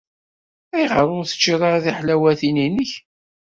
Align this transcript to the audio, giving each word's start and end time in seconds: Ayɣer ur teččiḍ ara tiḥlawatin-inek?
Ayɣer 0.75 1.07
ur 1.17 1.25
teččiḍ 1.27 1.61
ara 1.67 1.83
tiḥlawatin-inek? 1.85 2.91